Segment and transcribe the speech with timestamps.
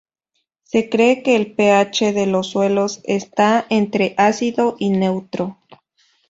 [0.63, 5.59] Se cree que el pH de los suelos está entre ácido y neutro.